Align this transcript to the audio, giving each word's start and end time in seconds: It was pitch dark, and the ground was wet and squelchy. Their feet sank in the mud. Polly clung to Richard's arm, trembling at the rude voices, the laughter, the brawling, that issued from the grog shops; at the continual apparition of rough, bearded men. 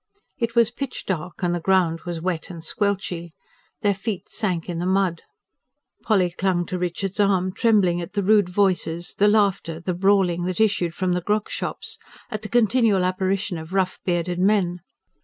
It 0.39 0.55
was 0.55 0.71
pitch 0.71 1.05
dark, 1.05 1.43
and 1.43 1.53
the 1.53 1.59
ground 1.59 2.01
was 2.07 2.19
wet 2.19 2.49
and 2.49 2.63
squelchy. 2.63 3.33
Their 3.81 3.93
feet 3.93 4.29
sank 4.29 4.67
in 4.67 4.79
the 4.79 4.87
mud. 4.87 5.21
Polly 6.01 6.31
clung 6.31 6.65
to 6.65 6.79
Richard's 6.79 7.19
arm, 7.19 7.51
trembling 7.53 8.01
at 8.01 8.13
the 8.13 8.23
rude 8.23 8.49
voices, 8.49 9.13
the 9.19 9.27
laughter, 9.27 9.79
the 9.79 9.93
brawling, 9.93 10.45
that 10.45 10.59
issued 10.59 10.95
from 10.95 11.11
the 11.13 11.21
grog 11.21 11.51
shops; 11.51 11.99
at 12.31 12.41
the 12.41 12.49
continual 12.49 13.05
apparition 13.05 13.59
of 13.59 13.73
rough, 13.73 13.99
bearded 14.03 14.39
men. 14.39 14.79